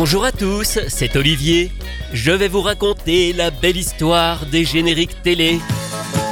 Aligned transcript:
Bonjour 0.00 0.24
à 0.24 0.30
tous, 0.30 0.78
c'est 0.86 1.16
Olivier. 1.16 1.72
Je 2.12 2.30
vais 2.30 2.46
vous 2.46 2.60
raconter 2.60 3.32
la 3.32 3.50
belle 3.50 3.76
histoire 3.76 4.46
des 4.46 4.64
génériques 4.64 5.24
télé. 5.24 5.58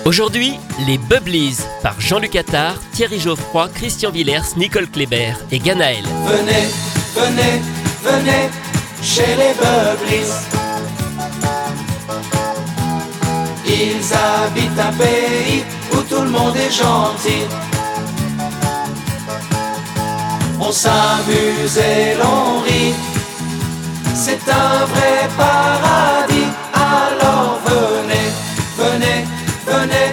Aujourd'hui, 0.05 0.55
les 0.87 0.99
Bubblies 0.99 1.57
par 1.83 2.01
Jean-Luc 2.01 2.37
Attard, 2.37 2.77
Thierry 2.93 3.19
Geoffroy, 3.19 3.69
Christian 3.75 4.13
Villers, 4.13 4.55
Nicole 4.57 4.87
Kléber 4.87 5.33
et 5.51 5.59
Ganaël. 5.59 6.05
Venez, 6.29 6.69
venez, 7.17 7.61
venez 8.05 8.51
chez 9.03 9.35
les 9.35 9.53
Bubblies. 9.59 10.31
Ils 13.67 14.15
habitent 14.15 14.79
un 14.79 14.93
pays 14.93 15.65
où 15.91 16.03
tout 16.09 16.23
le 16.23 16.31
monde 16.31 16.57
est 16.57 16.71
gentil. 16.71 17.43
On 20.61 20.71
s'amuse 20.71 21.79
et 21.79 22.15
l'on 22.15 22.61
rit. 22.61 23.16
C'est 24.19 24.41
un 24.49 24.87
vrai 24.87 25.29
paradis. 25.37 26.49
Alors 26.73 27.61
venez, 27.67 28.29
venez, 28.79 29.27
venez 29.67 30.09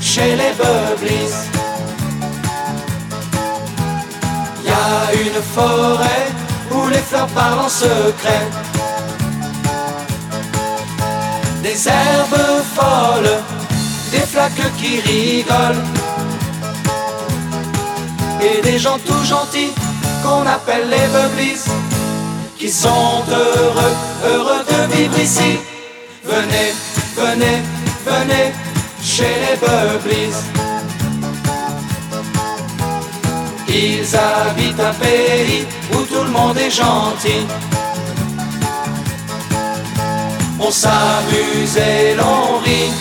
chez 0.00 0.36
les 0.40 0.52
Bubblies. 0.60 1.36
Y 4.64 4.70
a 4.70 5.12
une 5.12 5.42
forêt 5.54 6.26
où 6.70 6.88
les 6.88 7.04
fleurs 7.08 7.26
parlent 7.28 7.60
en 7.66 7.68
secret. 7.68 8.46
Des 11.62 11.88
herbes 11.88 12.62
folles, 12.74 13.36
des 14.12 14.26
flaques 14.32 14.72
qui 14.78 15.00
rigolent. 15.00 15.84
Et 18.40 18.62
des 18.62 18.78
gens 18.78 18.98
tout 19.06 19.24
gentils 19.24 19.72
qu'on 20.22 20.46
appelle 20.46 20.88
les 20.88 21.06
Bubblies. 21.14 21.81
Qui 22.62 22.70
sont 22.70 23.24
heureux, 23.28 23.94
heureux 24.24 24.64
de 24.70 24.94
vivre 24.94 25.18
ici. 25.18 25.58
Venez, 26.22 26.72
venez, 27.16 27.58
venez 28.06 28.52
chez 29.02 29.34
les 29.42 29.56
Bubblies. 29.56 30.36
Ils 33.66 34.06
habitent 34.16 34.78
un 34.78 34.94
pays 34.94 35.66
où 35.92 36.02
tout 36.02 36.22
le 36.22 36.30
monde 36.30 36.56
est 36.56 36.70
gentil. 36.70 37.44
On 40.60 40.70
s'amuse 40.70 41.76
et 41.76 42.14
l'on 42.14 42.58
rit. 42.58 42.92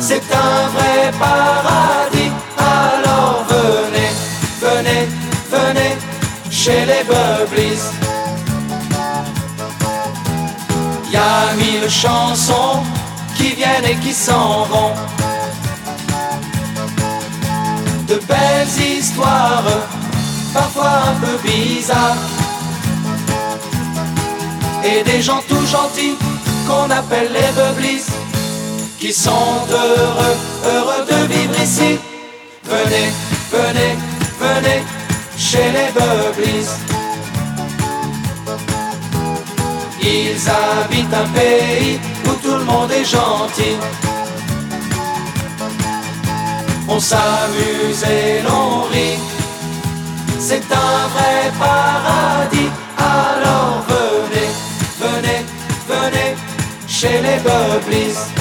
C'est 0.00 0.24
un 0.32 0.68
vrai 0.74 1.12
paradis. 1.20 2.32
Alors 2.56 3.44
venez, 3.46 4.10
venez, 4.58 5.06
venez 5.50 5.96
chez 6.50 6.86
les 6.86 7.04
Bubblies. 7.04 7.37
Mille 11.88 11.94
chansons 11.94 12.82
qui 13.36 13.54
viennent 13.54 13.84
et 13.84 13.96
qui 13.96 14.12
s'en 14.12 14.64
vont. 14.64 14.92
De 18.06 18.14
belles 18.26 18.98
histoires, 18.98 19.64
parfois 20.52 20.92
un 21.10 21.14
peu 21.14 21.36
bizarres. 21.48 22.16
Et 24.84 25.02
des 25.02 25.22
gens 25.22 25.42
tout 25.48 25.66
gentils 25.66 26.16
qu'on 26.66 26.90
appelle 26.90 27.30
les 27.32 27.52
Bubblies. 27.58 28.06
Qui 28.98 29.12
sont 29.12 29.54
heureux, 29.70 30.36
heureux 30.64 31.04
de 31.10 31.32
vivre 31.32 31.62
ici. 31.62 31.98
Venez, 32.64 33.08
venez, 33.52 33.96
venez 34.40 34.82
chez 35.36 35.70
les 35.76 35.90
Bubblies. 35.92 36.68
Ils 40.10 40.48
habitent 40.48 41.12
un 41.12 41.28
pays 41.38 42.00
où 42.24 42.32
tout 42.42 42.56
le 42.56 42.64
monde 42.64 42.90
est 42.90 43.04
gentil. 43.04 43.76
On 46.88 46.98
s'amuse 46.98 48.02
et 48.04 48.40
l'on 48.42 48.84
rit. 48.90 49.18
C'est 50.38 50.64
un 50.72 51.08
vrai 51.14 51.52
paradis. 51.58 52.70
Alors 52.96 53.84
venez, 53.92 54.50
venez, 55.04 55.40
venez 55.86 56.36
chez 56.86 57.20
les 57.20 57.38
Bubblies. 57.44 58.37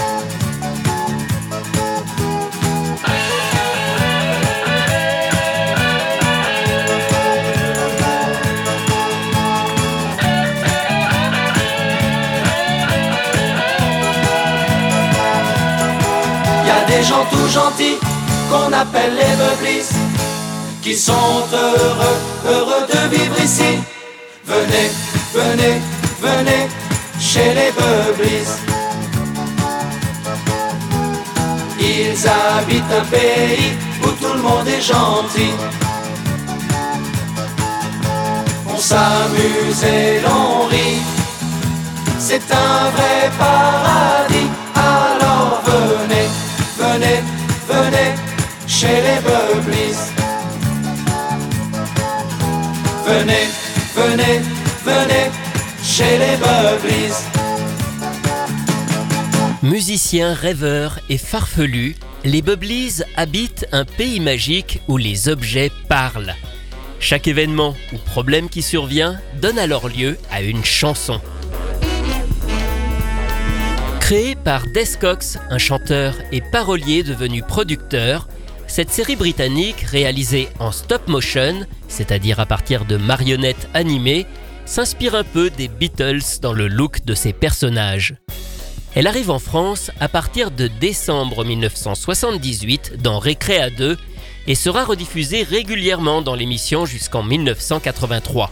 Des 16.97 17.03
gens 17.03 17.25
tout 17.29 17.47
gentils 17.49 17.99
qu'on 18.49 18.73
appelle 18.73 19.13
les 19.13 19.35
Bubblies 19.41 19.87
Qui 20.81 20.95
sont 20.95 21.43
heureux, 21.53 22.17
heureux 22.43 22.87
de 22.91 23.15
vivre 23.15 23.39
ici. 23.39 23.77
Venez, 24.43 24.89
venez, 25.31 25.75
venez 26.19 26.67
chez 27.19 27.53
les 27.53 27.71
Bubblies 27.77 28.51
Ils 31.79 32.27
habitent 32.27 32.93
un 33.01 33.05
pays 33.15 33.73
où 34.03 34.07
tout 34.19 34.33
le 34.33 34.41
monde 34.41 34.67
est 34.67 34.81
gentil. 34.81 35.53
On 38.67 38.77
s'amuse 38.77 39.83
et 39.83 40.19
l'on 40.21 40.65
rit. 40.65 41.03
C'est 42.17 42.51
un 42.51 42.89
vrai 42.89 43.31
paradis 43.37 44.46
chez 48.79 49.01
les 49.07 49.19
Bubblies. 49.21 49.97
Venez, 53.07 53.47
venez, 53.95 54.39
venez 54.85 55.31
chez 55.83 56.19
les 56.19 56.37
Bubblies. 56.37 57.17
Musiciens, 59.63 60.35
rêveurs 60.35 60.99
et 61.09 61.17
farfelus, 61.17 61.95
les 62.23 62.43
Bubblies 62.43 63.01
habitent 63.15 63.65
un 63.71 63.83
pays 63.83 64.19
magique 64.19 64.79
où 64.87 64.97
les 64.97 65.27
objets 65.27 65.71
parlent. 65.89 66.35
Chaque 66.99 67.27
événement 67.27 67.73
ou 67.93 67.97
problème 67.97 68.47
qui 68.47 68.61
survient 68.61 69.19
donne 69.41 69.57
alors 69.57 69.89
lieu 69.89 70.19
à 70.29 70.43
une 70.43 70.63
chanson. 70.63 71.19
Créée 74.01 74.35
par 74.35 74.67
Des 74.67 74.85
Cox, 75.01 75.39
un 75.49 75.57
chanteur 75.57 76.13
et 76.31 76.41
parolier 76.41 77.01
devenu 77.01 77.41
producteur, 77.41 78.27
cette 78.67 78.91
série 78.91 79.15
britannique, 79.15 79.81
réalisée 79.81 80.49
en 80.59 80.71
stop 80.71 81.07
motion, 81.07 81.65
c'est-à-dire 81.87 82.39
à 82.39 82.45
partir 82.45 82.85
de 82.85 82.97
marionnettes 82.97 83.69
animées, 83.73 84.25
s'inspire 84.65 85.15
un 85.15 85.23
peu 85.23 85.49
des 85.49 85.69
Beatles 85.69 86.39
dans 86.41 86.53
le 86.53 86.67
look 86.67 87.03
de 87.05 87.15
ses 87.15 87.33
personnages. 87.33 88.15
Elle 88.93 89.07
arrive 89.07 89.31
en 89.31 89.39
France 89.39 89.91
à 89.99 90.09
partir 90.09 90.51
de 90.51 90.67
décembre 90.67 91.45
1978 91.45 93.01
dans 93.01 93.19
Récréa 93.19 93.69
2 93.69 93.97
et 94.47 94.55
sera 94.55 94.83
rediffusée 94.83 95.43
régulièrement 95.43 96.21
dans 96.21 96.35
l'émission 96.35 96.85
jusqu'en 96.85 97.23
1983. 97.23 98.51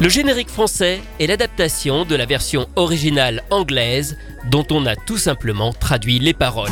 Le 0.00 0.08
générique 0.08 0.50
français 0.50 1.00
est 1.18 1.26
l'adaptation 1.26 2.04
de 2.04 2.14
la 2.14 2.26
version 2.26 2.68
originale 2.76 3.42
anglaise 3.50 4.16
dont 4.50 4.66
on 4.70 4.86
a 4.86 4.94
tout 4.94 5.18
simplement 5.18 5.72
traduit 5.72 6.20
les 6.20 6.34
paroles. 6.34 6.70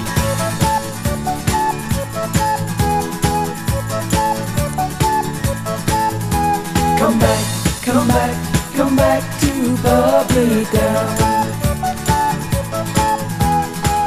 Bubbly 9.83 10.65
Down. 10.73 11.49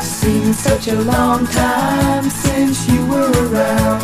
Seems 0.01 0.57
such 0.59 0.87
a 0.87 0.95
long 1.01 1.45
time 1.47 2.29
since 2.29 2.87
you 2.87 3.05
were 3.07 3.31
around. 3.47 4.01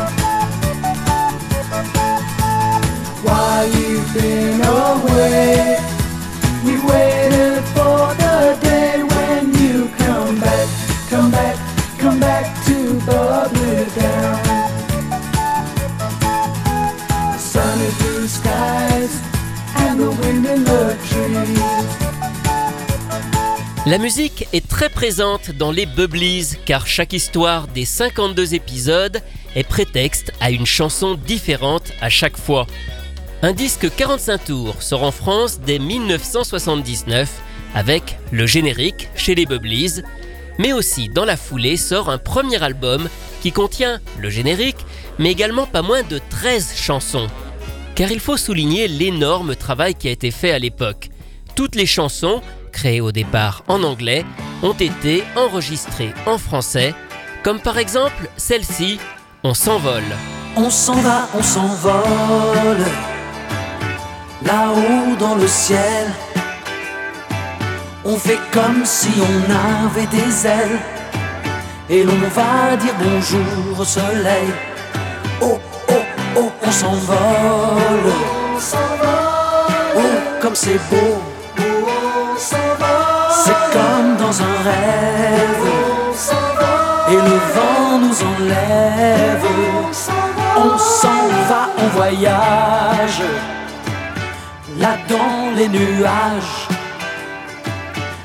While 3.24 3.68
you've 3.68 4.14
been 4.14 4.62
away, 4.62 5.78
we 6.66 6.74
waited 6.86 7.64
for 7.74 8.14
the 8.22 8.58
day 8.62 9.04
when 9.04 9.54
you 9.62 9.88
come 9.98 10.40
back, 10.40 10.68
come 11.10 11.32
back, 11.32 11.56
come 11.98 12.20
back 12.20 12.66
to 12.66 13.00
Bubbly 13.06 13.86
Down. 13.96 14.44
The 17.32 17.38
sunny 17.38 17.90
blue 18.00 18.28
skies 18.28 19.22
and 19.78 20.00
the 20.00 20.12
wind 20.12 20.46
in 20.46 20.64
the. 20.64 21.05
La 23.88 24.00
musique 24.00 24.48
est 24.52 24.68
très 24.68 24.90
présente 24.90 25.52
dans 25.52 25.72
les 25.72 25.86
Bubblies 25.86 26.58
car 26.66 26.88
chaque 26.88 27.14
histoire 27.14 27.68
des 27.68 27.86
52 27.86 28.56
épisodes 28.56 29.22
est 29.56 29.64
prétexte 29.64 30.34
à 30.40 30.50
une 30.50 30.66
chanson 30.66 31.14
différente 31.14 31.94
à 32.02 32.10
chaque 32.10 32.36
fois. 32.36 32.66
Un 33.44 33.54
disque 33.54 33.88
45 33.96 34.46
tours 34.46 34.82
sort 34.82 35.04
en 35.04 35.12
France 35.12 35.60
dès 35.60 35.78
1979 35.78 37.30
avec 37.76 38.18
le 38.32 38.48
générique 38.48 39.08
chez 39.16 39.36
les 39.36 39.46
Bubblies, 39.46 40.02
mais 40.58 40.74
aussi 40.74 41.08
dans 41.08 41.26
la 41.26 41.38
foulée 41.38 41.78
sort 41.78 42.10
un 42.10 42.18
premier 42.18 42.64
album 42.64 43.08
qui 43.44 43.52
contient 43.52 44.00
le 44.20 44.32
générique, 44.32 44.84
mais 45.20 45.30
également 45.30 45.68
pas 45.68 45.84
moins 45.84 46.02
de 46.02 46.20
13 46.32 46.74
chansons. 46.76 47.28
Car 47.94 48.12
il 48.12 48.20
faut 48.20 48.38
souligner 48.38 48.88
l'énorme 48.88 49.56
travail 49.56 49.94
qui 49.94 50.08
a 50.08 50.12
été 50.12 50.32
fait 50.32 50.52
à 50.52 50.58
l'époque. 50.58 51.10
Toutes 51.56 51.76
les 51.76 51.86
chansons, 51.86 52.42
créées 52.76 53.02
au 53.02 53.12
départ 53.12 53.64
en 53.68 53.82
anglais, 53.84 54.26
ont 54.62 54.74
été 54.74 55.24
enregistrées 55.36 56.14
en 56.28 56.38
français, 56.38 56.94
comme 57.44 57.60
par 57.60 57.78
exemple 57.78 58.30
celle-ci, 58.38 59.00
On 59.44 59.54
s'envole. 59.54 60.12
On 60.58 60.70
s'en 60.72 61.00
va, 61.08 61.28
on 61.38 61.44
s'envole, 61.44 62.84
là-haut 64.44 65.16
dans 65.20 65.36
le 65.36 65.48
ciel. 65.48 66.06
On 68.04 68.18
fait 68.18 68.40
comme 68.52 68.84
si 68.84 69.14
on 69.32 69.38
avait 69.86 70.08
des 70.08 70.48
ailes 70.48 70.80
et 71.90 72.04
l'on 72.04 72.22
va 72.40 72.76
dire 72.84 72.96
bonjour 73.08 73.80
au 73.80 73.86
soleil. 73.86 74.50
Oh, 75.42 75.60
oh, 75.90 76.04
oh, 76.38 76.52
on 76.68 76.72
s'envole. 76.72 78.12
Oh, 79.96 80.16
comme 80.42 80.56
c'est 80.56 80.82
beau. 80.90 81.35
C'est 82.38 83.72
comme 83.72 84.18
dans 84.18 84.42
un 84.42 84.56
rêve. 84.64 85.66
Et 87.08 87.16
le 87.16 87.38
vent 87.56 88.00
nous 88.00 88.22
enlève. 88.24 89.46
On 90.58 90.78
s'en 90.78 91.28
va, 91.50 91.70
on 91.78 91.88
voyage. 91.98 93.22
Là 94.80 94.98
dans 95.08 95.56
les 95.56 95.68
nuages. 95.68 96.68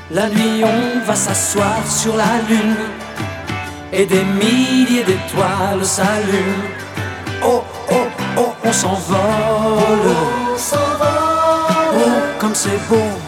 La 0.09 0.27
nuit, 0.29 0.63
on 0.63 1.05
va 1.05 1.15
s'asseoir 1.15 1.85
sur 1.87 2.17
la 2.17 2.41
lune 2.49 2.75
et 3.93 4.05
des 4.05 4.23
milliers 4.23 5.03
d'étoiles 5.03 5.85
s'allument. 5.85 6.67
Oh, 7.43 7.63
oh, 7.91 8.07
oh, 8.37 8.53
on 8.65 8.73
s'envole. 8.73 10.15
Oh, 11.93 12.09
comme 12.39 12.55
c'est 12.55 12.79
beau. 12.89 13.20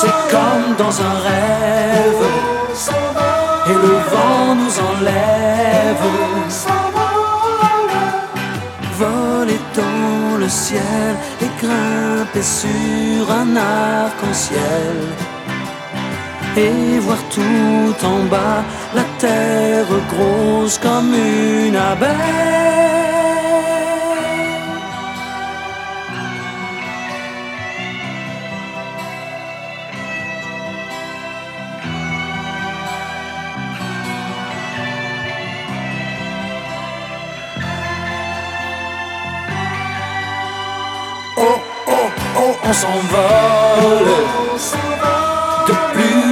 C'est 0.00 0.18
comme 0.30 0.76
dans 0.78 0.96
un 1.08 1.16
rêve. 1.28 2.24
Et 3.70 3.78
le 3.86 3.94
vent 4.12 4.54
nous 4.60 4.74
enlève. 4.90 6.04
Voler 8.96 9.60
dans 9.74 10.38
le 10.38 10.48
ciel 10.48 11.12
et 11.42 11.50
grimper 11.60 12.42
sur 12.42 13.30
un 13.40 13.56
arc-en-ciel 13.56 14.96
et 16.56 16.98
voir 17.00 17.18
tout 17.34 18.06
en 18.06 18.24
bas 18.24 18.62
la 18.94 19.04
terre 19.18 19.86
grosse 20.12 20.78
comme 20.78 21.12
une 21.14 21.76
abeille. 21.76 22.47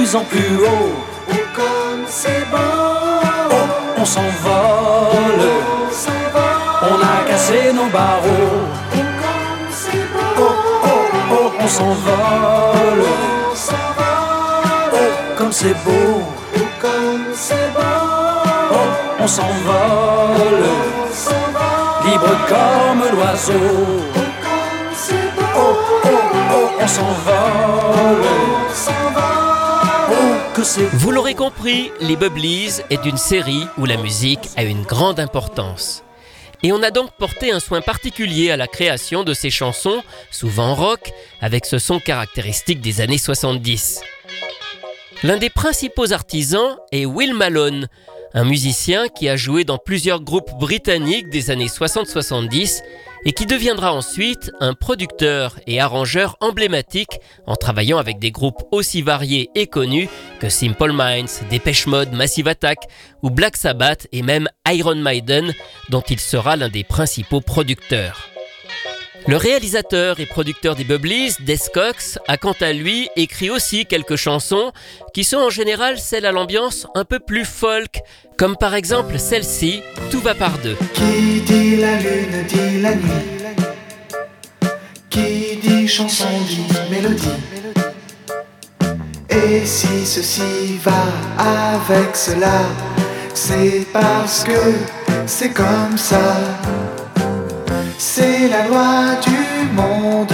Plus 0.07 0.15
en 0.15 0.23
plus 0.23 0.57
haut. 0.63 0.93
Oh, 1.29 1.33
comme 1.55 2.05
c'est 2.07 2.45
beau, 2.49 2.57
Oh, 3.51 3.55
on 3.97 4.05
s'envole. 4.05 5.49
On 6.81 6.95
a 7.01 7.29
cassé 7.29 7.73
nos 7.73 7.87
barreaux. 7.87 8.67
oh, 8.93 8.97
comme 9.21 9.67
c'est 9.69 10.07
Oh, 10.15 10.39
beau, 10.39 10.51
oh, 10.83 10.89
oh, 11.31 11.51
on 11.59 11.67
s'envole. 11.67 13.03
on 13.51 13.55
s'envole, 13.55 14.93
Oh, 14.93 15.35
comme 15.37 15.51
c'est 15.51 15.73
beau. 15.83 16.21
oh, 16.55 16.59
comme 16.81 17.25
c'est 17.35 17.69
beau, 17.73 17.97
Oh, 18.71 18.75
on 19.19 19.27
s'envole. 19.27 20.63
on 21.03 21.13
s'envole, 21.13 22.05
Libre 22.05 22.35
comme 22.47 23.03
l'oiseau. 23.17 23.53
oh, 23.55 24.19
comme 24.45 24.93
c'est 24.95 25.29
beau, 25.35 25.43
Oh, 25.57 25.75
oh, 26.05 26.09
oh, 26.53 26.69
on 26.81 26.87
s'envole. 26.87 27.76
Vous 30.75 31.11
l'aurez 31.11 31.33
compris, 31.33 31.91
Les 32.01 32.17
Bubblies 32.17 32.81
est 32.89 33.05
une 33.05 33.15
série 33.15 33.63
où 33.77 33.85
la 33.85 33.95
musique 33.95 34.49
a 34.57 34.63
une 34.63 34.83
grande 34.83 35.17
importance. 35.17 36.03
Et 36.61 36.73
on 36.73 36.83
a 36.83 36.91
donc 36.91 37.11
porté 37.13 37.51
un 37.53 37.61
soin 37.61 37.79
particulier 37.79 38.51
à 38.51 38.57
la 38.57 38.67
création 38.67 39.23
de 39.23 39.33
ces 39.33 39.49
chansons, 39.49 40.03
souvent 40.29 40.75
rock, 40.75 41.11
avec 41.39 41.65
ce 41.65 41.79
son 41.79 42.01
caractéristique 42.01 42.81
des 42.81 42.99
années 42.99 43.17
70. 43.17 44.01
L'un 45.23 45.37
des 45.37 45.49
principaux 45.49 46.11
artisans 46.11 46.75
est 46.91 47.05
Will 47.05 47.33
Malone, 47.33 47.87
un 48.33 48.43
musicien 48.43 49.07
qui 49.07 49.29
a 49.29 49.37
joué 49.37 49.63
dans 49.63 49.77
plusieurs 49.77 50.21
groupes 50.21 50.51
britanniques 50.59 51.29
des 51.29 51.49
années 51.51 51.67
60-70 51.67 52.81
et 53.25 53.33
qui 53.33 53.45
deviendra 53.45 53.93
ensuite 53.93 54.51
un 54.59 54.73
producteur 54.73 55.59
et 55.67 55.79
arrangeur 55.79 56.37
emblématique 56.39 57.19
en 57.45 57.55
travaillant 57.55 57.97
avec 57.97 58.19
des 58.19 58.31
groupes 58.31 58.63
aussi 58.71 59.01
variés 59.01 59.49
et 59.55 59.67
connus 59.67 60.09
que 60.39 60.49
Simple 60.49 60.91
Minds, 60.93 61.41
Depeche 61.49 61.87
Mode, 61.87 62.13
Massive 62.13 62.47
Attack 62.47 62.79
ou 63.23 63.29
Black 63.29 63.57
Sabbath 63.57 64.07
et 64.11 64.21
même 64.21 64.47
Iron 64.67 64.95
Maiden 64.95 65.53
dont 65.89 66.01
il 66.01 66.19
sera 66.19 66.55
l'un 66.55 66.69
des 66.69 66.83
principaux 66.83 67.41
producteurs. 67.41 68.36
Le 69.27 69.35
réalisateur 69.35 70.21
et 70.21 70.25
producteur 70.25 70.75
des 70.75 70.85
Bubblies, 70.85 71.33
Des 71.41 71.57
Cox, 71.73 72.17
a 72.29 72.37
quant 72.37 72.55
à 72.61 72.71
lui 72.71 73.09
écrit 73.17 73.49
aussi 73.49 73.85
quelques 73.85 74.15
chansons 74.15 74.71
qui 75.13 75.25
sont 75.25 75.35
en 75.35 75.49
général 75.49 75.99
celles 75.99 76.25
à 76.25 76.31
l'ambiance 76.31 76.87
un 76.95 77.03
peu 77.03 77.19
plus 77.19 77.43
folk, 77.43 77.99
comme 78.37 78.55
par 78.55 78.73
exemple 78.73 79.19
celle-ci, 79.19 79.81
Tout 80.11 80.21
va 80.21 80.33
par 80.33 80.57
deux. 80.59 80.77
Qui 80.93 81.41
dit 81.41 81.75
la 81.75 81.97
lune 81.97 82.45
dit 82.47 82.81
la 82.81 82.95
nuit. 82.95 83.11
Qui 85.09 85.57
dit 85.57 85.87
chanson 85.89 86.29
dit 86.47 86.63
mélodie. 86.89 87.27
Et 89.29 89.65
si 89.65 90.05
ceci 90.05 90.77
va 90.81 91.03
avec 91.37 92.15
cela, 92.15 92.61
c'est 93.33 93.85
parce 93.91 94.45
que 94.45 94.73
c'est 95.25 95.51
comme 95.51 95.97
ça. 95.97 96.33
C'est 97.99 98.47
la 98.47 98.67
loi 98.67 99.15
du 99.25 99.73
monde 99.75 100.33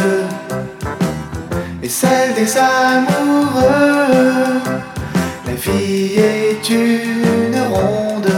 et 1.82 1.88
celle 1.88 2.34
des 2.34 2.58
amoureux. 2.58 3.64
La 5.46 5.54
vie 5.54 6.14
est 6.18 6.70
une 6.70 7.58
ronde 7.72 8.34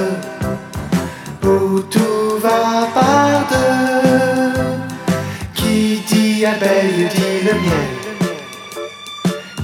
où 1.44 1.80
tout 1.80 2.38
va 2.40 2.88
par 2.94 3.48
deux. 3.50 4.62
Qui 5.56 6.04
dit 6.08 6.46
abeille 6.46 7.08
dit 7.16 7.40
le 7.46 7.54
miel. 7.64 7.90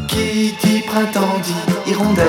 Qui 0.07 0.55
dit 0.63 0.81
printemps 0.87 1.39
dit 1.43 1.91
hirondelle. 1.91 2.25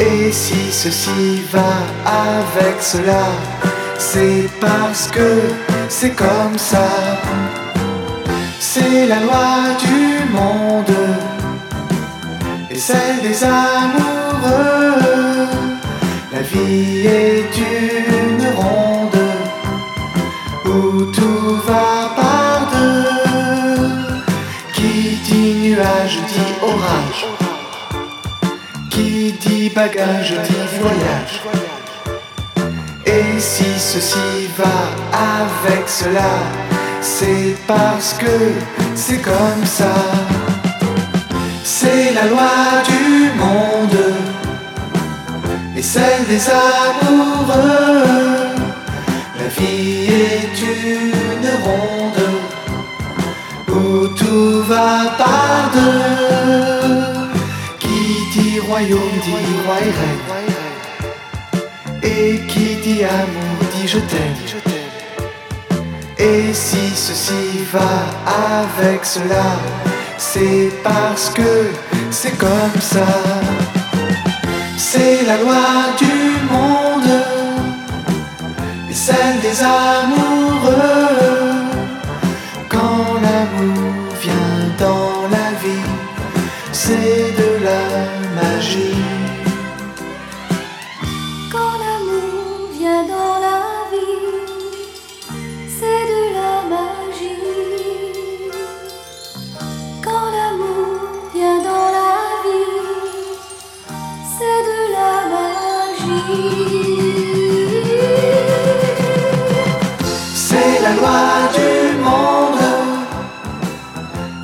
Et 0.00 0.32
si 0.32 0.72
ceci 0.72 1.42
va 1.52 1.74
avec 2.04 2.80
cela, 2.80 3.24
c'est 3.98 4.48
parce 4.60 5.08
que 5.08 5.40
c'est 5.88 6.10
comme 6.10 6.58
ça. 6.58 6.88
C'est 8.58 9.06
la 9.06 9.20
loi 9.20 9.76
du 9.78 10.32
monde 10.32 10.96
et 12.70 12.78
celle 12.78 13.20
des 13.22 13.42
amoureux. 13.44 14.96
La 16.32 16.42
vie 16.42 17.06
est 17.06 17.56
une 17.56 18.46
ronde 18.54 19.22
où 20.64 21.04
tout 21.06 21.56
va 21.66 22.14
par 22.16 22.70
deux. 22.72 23.86
Qui 24.74 25.18
dit 25.24 25.54
nuage 25.62 26.18
dit 26.28 26.54
orage. 26.62 27.26
Qui 28.90 29.32
dit 29.32 29.70
bagage 29.70 30.34
dit 30.46 30.78
voyage. 30.80 31.65
Et 33.18 33.40
si 33.40 33.64
ceci 33.78 34.50
va 34.58 34.78
avec 35.40 35.88
cela, 35.88 36.34
c'est 37.00 37.56
parce 37.66 38.12
que 38.12 38.52
c'est 38.94 39.22
comme 39.22 39.64
ça. 39.64 39.94
C'est 41.64 42.12
la 42.12 42.26
loi 42.26 42.82
du 42.92 43.30
monde 43.38 44.04
et 45.74 45.82
celle 45.82 46.26
des 46.28 46.42
amoureux. 46.50 48.04
La 49.38 49.48
vie 49.56 50.08
est 50.28 50.56
une 50.60 51.48
ronde 51.64 52.28
où 53.70 54.08
tout 54.08 54.62
va 54.64 55.16
par 55.16 55.70
deux. 55.72 56.18
Qui 57.78 57.98
dit 58.34 58.60
royaume 58.60 59.16
dit 59.24 59.56
roi 59.64 59.76
et 59.80 59.90
reine. 60.00 60.55
Et 62.08 62.38
qui 62.46 62.76
dit 62.76 63.02
amour 63.04 63.58
dit 63.74 63.88
je 63.88 63.98
t'aime. 63.98 64.36
Et 66.18 66.54
si 66.54 66.90
ceci 66.94 67.64
va 67.72 67.94
avec 68.62 69.04
cela, 69.04 69.48
c'est 70.16 70.70
parce 70.82 71.30
que 71.30 71.72
c'est 72.10 72.36
comme 72.38 72.80
ça. 72.80 73.06
C'est 74.78 75.24
la 75.26 75.36
loi 75.36 75.66
du 75.98 76.16
monde, 76.52 77.12
et 78.88 78.94
celle 78.94 79.40
des 79.40 79.60
amoureux. 79.62 81.15
C'est 110.34 110.80
la 110.82 110.94
loi 110.94 111.50
du 111.54 111.96
monde, 111.98 112.60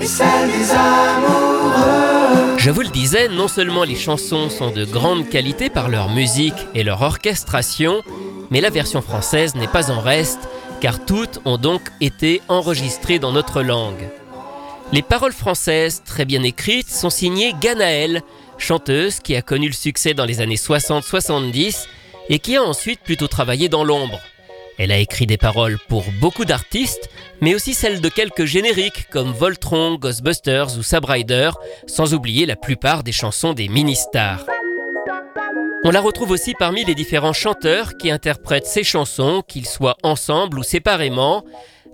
et 0.00 0.06
celle 0.06 0.50
amoureux. 0.76 2.56
Je 2.58 2.70
vous 2.70 2.82
le 2.82 2.88
disais, 2.88 3.28
non 3.28 3.48
seulement 3.48 3.84
les 3.84 3.96
chansons 3.96 4.48
sont 4.48 4.70
de 4.70 4.84
grande 4.84 5.28
qualité 5.28 5.68
par 5.68 5.88
leur 5.88 6.08
musique 6.10 6.66
et 6.74 6.84
leur 6.84 7.02
orchestration, 7.02 8.02
mais 8.50 8.60
la 8.60 8.70
version 8.70 9.02
française 9.02 9.54
n'est 9.54 9.66
pas 9.66 9.90
en 9.90 10.00
reste, 10.00 10.48
car 10.80 11.04
toutes 11.04 11.40
ont 11.44 11.58
donc 11.58 11.82
été 12.00 12.40
enregistrées 12.48 13.18
dans 13.18 13.32
notre 13.32 13.62
langue. 13.62 14.08
Les 14.92 15.02
paroles 15.02 15.32
françaises, 15.32 16.02
très 16.04 16.24
bien 16.24 16.42
écrites, 16.42 16.90
sont 16.90 17.08
signées 17.08 17.54
Ganaël, 17.60 18.20
chanteuse 18.62 19.20
qui 19.20 19.36
a 19.36 19.42
connu 19.42 19.66
le 19.66 19.74
succès 19.74 20.14
dans 20.14 20.24
les 20.24 20.40
années 20.40 20.56
60-70 20.56 21.86
et 22.28 22.38
qui 22.38 22.56
a 22.56 22.62
ensuite 22.62 23.00
plutôt 23.00 23.28
travaillé 23.28 23.68
dans 23.68 23.84
l'ombre. 23.84 24.20
Elle 24.78 24.92
a 24.92 24.98
écrit 24.98 25.26
des 25.26 25.36
paroles 25.36 25.78
pour 25.88 26.04
beaucoup 26.20 26.44
d'artistes, 26.44 27.10
mais 27.40 27.54
aussi 27.54 27.74
celles 27.74 28.00
de 28.00 28.08
quelques 28.08 28.46
génériques 28.46 29.08
comme 29.10 29.32
Voltron, 29.32 29.96
Ghostbusters 29.96 30.78
ou 30.78 30.82
Sabrider, 30.82 31.50
sans 31.86 32.14
oublier 32.14 32.46
la 32.46 32.56
plupart 32.56 33.02
des 33.02 33.12
chansons 33.12 33.52
des 33.52 33.68
mini-stars. 33.68 34.46
On 35.84 35.90
la 35.90 36.00
retrouve 36.00 36.30
aussi 36.30 36.54
parmi 36.58 36.84
les 36.84 36.94
différents 36.94 37.32
chanteurs 37.32 37.96
qui 37.96 38.10
interprètent 38.10 38.66
ces 38.66 38.84
chansons, 38.84 39.42
qu'ils 39.46 39.66
soient 39.66 39.96
ensemble 40.02 40.58
ou 40.60 40.62
séparément. 40.62 41.44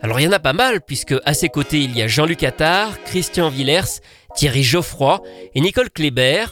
Alors 0.02 0.20
il 0.20 0.24
y 0.24 0.28
en 0.28 0.32
a 0.32 0.38
pas 0.38 0.52
mal, 0.52 0.82
puisque 0.82 1.14
à 1.24 1.34
ses 1.34 1.48
côtés 1.48 1.80
il 1.80 1.96
y 1.96 2.02
a 2.02 2.06
Jean-Luc 2.06 2.42
Attard, 2.44 3.02
Christian 3.04 3.48
Villers, 3.48 4.00
Thierry 4.36 4.62
Geoffroy 4.62 5.22
et 5.54 5.60
Nicole 5.60 5.90
Kléber. 5.90 6.44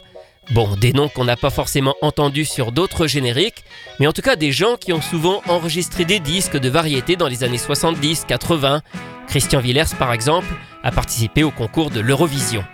Bon, 0.52 0.76
des 0.76 0.92
noms 0.92 1.08
qu'on 1.08 1.24
n'a 1.24 1.36
pas 1.36 1.50
forcément 1.50 1.94
entendus 2.02 2.44
sur 2.44 2.70
d'autres 2.70 3.06
génériques, 3.06 3.64
mais 3.98 4.06
en 4.06 4.12
tout 4.12 4.22
cas 4.22 4.36
des 4.36 4.52
gens 4.52 4.76
qui 4.76 4.92
ont 4.92 5.02
souvent 5.02 5.42
enregistré 5.48 6.04
des 6.04 6.20
disques 6.20 6.56
de 6.56 6.68
variété 6.68 7.16
dans 7.16 7.26
les 7.26 7.42
années 7.42 7.56
70-80. 7.56 8.80
Christian 9.26 9.60
Villers, 9.60 9.94
par 9.98 10.12
exemple, 10.12 10.46
a 10.84 10.92
participé 10.92 11.42
au 11.42 11.50
concours 11.50 11.90
de 11.90 12.00
l'Eurovision. 12.00 12.64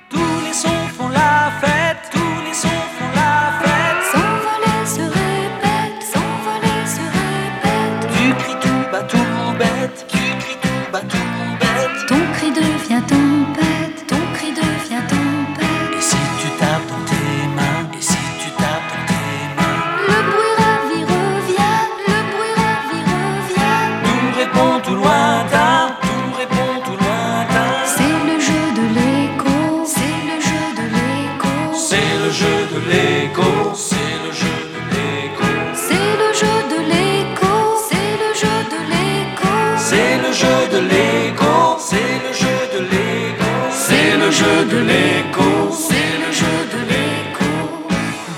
De 32.73 32.79
l'écho, 32.91 33.75
c'est 33.75 34.17
le 34.25 34.33
jeu 34.41 34.59
de 34.75 34.81
l'écho. 34.93 35.49
C'est 35.87 36.13
le 36.23 36.31
jeu 36.41 36.57
de 36.73 36.79
l'écho, 36.93 37.53
c'est 37.89 38.15
le 38.23 38.31
jeu 38.43 38.59
de 38.73 38.81
l'écho. 38.93 39.53
C'est 39.89 40.17
le 40.25 40.33
jeu 40.41 40.59
de 40.75 40.81
l'écho, 40.93 41.55
c'est 41.89 42.15
le 42.25 42.33
jeu 42.43 42.59
de 42.75 42.81
l'écho. 42.93 43.53
C'est 43.87 44.17
le 44.23 44.31
jeu 44.31 44.57
de 44.73 44.79
l'écho, 44.91 45.51
c'est 45.87 46.13
le 46.25 46.31
jeu 46.41 46.57
de 46.75 46.81
l'écho. 46.91 47.51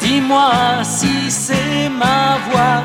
Dis-moi 0.01 0.83
si 0.83 1.31
c'est 1.31 1.89
ma 1.89 2.39
voix 2.49 2.81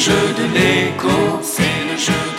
jeu 0.00 0.12
de 0.38 0.46
l'écho, 0.54 1.40
c'est 1.42 1.84
le 1.90 1.96
jeu 1.98 2.29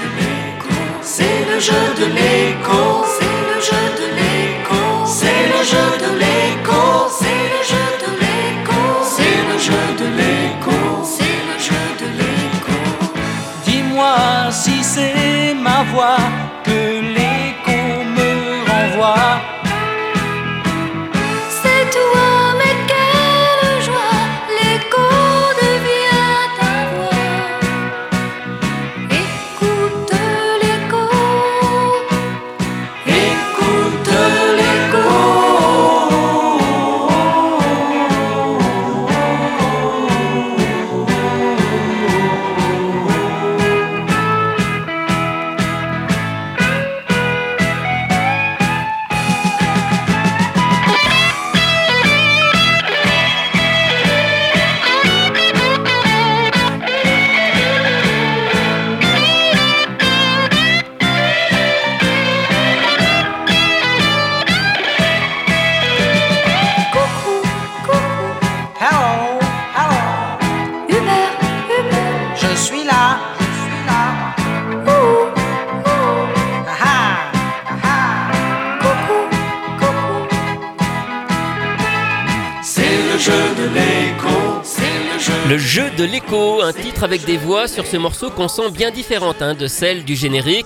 de 86.01 86.05
l'écho, 86.08 86.63
un 86.63 86.74
titre 86.74 87.03
avec 87.03 87.25
des 87.25 87.38
voix 87.38 87.67
sur 87.67 87.86
ce 87.86 87.96
morceau 87.96 88.31
qu'on 88.31 88.48
sent 88.48 88.72
bien 88.72 88.89
différente 88.89 89.43
hein, 89.43 89.53
de 89.53 89.67
celle 89.67 90.03
du 90.03 90.15
générique. 90.15 90.65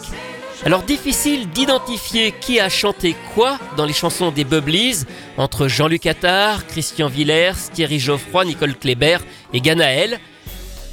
Alors 0.63 0.83
difficile 0.83 1.49
d'identifier 1.49 2.33
qui 2.39 2.61
a 2.61 2.69
chanté 2.69 3.17
quoi 3.33 3.59
dans 3.75 3.83
les 3.83 3.91
chansons 3.91 4.31
des 4.31 4.45
Bubblies 4.45 5.03
entre 5.35 5.67
Jean-Luc 5.67 6.05
Attard, 6.05 6.65
Christian 6.67 7.09
Villers, 7.09 7.69
Thierry 7.73 7.99
Geoffroy, 7.99 8.45
Nicole 8.45 8.75
Kléber 8.75 9.17
et 9.51 9.59
Ganaël. 9.59 10.19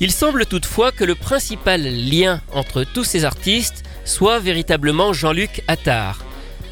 Il 0.01 0.11
semble 0.11 0.45
toutefois 0.47 0.91
que 0.91 1.05
le 1.05 1.15
principal 1.15 1.81
lien 1.83 2.41
entre 2.53 2.83
tous 2.83 3.05
ces 3.05 3.25
artistes 3.25 3.85
soit 4.05 4.41
véritablement 4.41 5.13
Jean-Luc 5.13 5.63
Attard. 5.69 6.25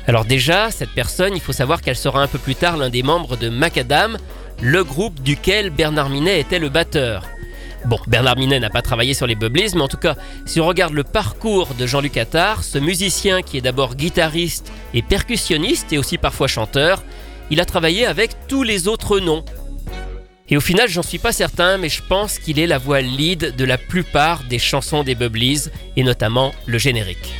Alors 0.08 0.24
déjà, 0.24 0.72
cette 0.72 0.90
personne, 0.90 1.36
il 1.36 1.40
faut 1.40 1.52
savoir 1.52 1.82
qu'elle 1.82 1.94
sera 1.94 2.20
un 2.20 2.26
peu 2.26 2.38
plus 2.38 2.56
tard 2.56 2.76
l'un 2.76 2.90
des 2.90 3.04
membres 3.04 3.36
de 3.36 3.48
Macadam, 3.48 4.18
le 4.60 4.82
groupe 4.82 5.22
duquel 5.22 5.70
Bernard 5.70 6.10
Minet 6.10 6.40
était 6.40 6.58
le 6.58 6.68
batteur. 6.68 7.22
Bon, 7.86 7.98
Bernard 8.06 8.36
Minet 8.36 8.60
n'a 8.60 8.70
pas 8.70 8.82
travaillé 8.82 9.14
sur 9.14 9.26
les 9.26 9.34
Bubblies, 9.34 9.70
mais 9.74 9.80
en 9.80 9.88
tout 9.88 9.96
cas, 9.96 10.16
si 10.44 10.60
on 10.60 10.66
regarde 10.66 10.92
le 10.92 11.02
parcours 11.02 11.74
de 11.74 11.86
Jean-Luc 11.86 12.16
Attard, 12.16 12.62
ce 12.62 12.78
musicien 12.78 13.42
qui 13.42 13.56
est 13.56 13.62
d'abord 13.62 13.96
guitariste 13.96 14.70
et 14.92 15.02
percussionniste 15.02 15.92
et 15.92 15.98
aussi 15.98 16.18
parfois 16.18 16.46
chanteur, 16.46 17.02
il 17.50 17.60
a 17.60 17.64
travaillé 17.64 18.06
avec 18.06 18.32
tous 18.48 18.62
les 18.62 18.86
autres 18.86 19.18
noms. 19.18 19.44
Et 20.48 20.56
au 20.56 20.60
final, 20.60 20.88
j'en 20.88 21.02
suis 21.02 21.18
pas 21.18 21.32
certain, 21.32 21.78
mais 21.78 21.88
je 21.88 22.02
pense 22.02 22.38
qu'il 22.38 22.58
est 22.58 22.66
la 22.66 22.78
voix 22.78 23.00
lead 23.00 23.54
de 23.56 23.64
la 23.64 23.78
plupart 23.78 24.42
des 24.44 24.58
chansons 24.58 25.02
des 25.02 25.14
Bubblies, 25.14 25.70
et 25.96 26.02
notamment 26.02 26.52
le 26.66 26.76
générique. 26.76 27.34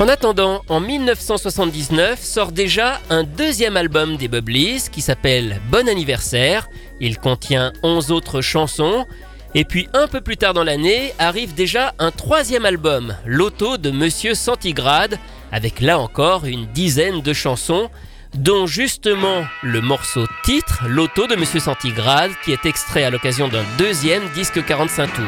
En 0.00 0.08
attendant, 0.08 0.62
en 0.70 0.80
1979 0.80 2.24
sort 2.24 2.52
déjà 2.52 3.02
un 3.10 3.22
deuxième 3.22 3.76
album 3.76 4.16
des 4.16 4.28
Bubblies 4.28 4.84
qui 4.90 5.02
s'appelle 5.02 5.60
Bon 5.70 5.86
anniversaire. 5.86 6.70
Il 7.00 7.18
contient 7.18 7.72
11 7.82 8.12
autres 8.12 8.40
chansons. 8.40 9.06
Et 9.54 9.64
puis 9.64 9.88
un 9.94 10.06
peu 10.06 10.20
plus 10.20 10.36
tard 10.36 10.54
dans 10.54 10.62
l'année 10.62 11.12
arrive 11.18 11.54
déjà 11.54 11.94
un 11.98 12.10
troisième 12.10 12.64
album, 12.64 13.16
L'Auto 13.24 13.78
de 13.78 13.90
Monsieur 13.90 14.34
Centigrade, 14.34 15.18
avec 15.50 15.80
là 15.80 15.98
encore 15.98 16.44
une 16.44 16.66
dizaine 16.66 17.20
de 17.20 17.32
chansons, 17.32 17.90
dont 18.34 18.66
justement 18.66 19.44
le 19.62 19.80
morceau 19.80 20.26
titre, 20.44 20.84
L'Auto 20.86 21.26
de 21.26 21.34
Monsieur 21.34 21.58
Centigrade, 21.58 22.30
qui 22.44 22.52
est 22.52 22.64
extrait 22.64 23.02
à 23.02 23.10
l'occasion 23.10 23.48
d'un 23.48 23.64
deuxième 23.76 24.28
disque 24.34 24.64
45 24.64 25.12
tours. 25.12 25.24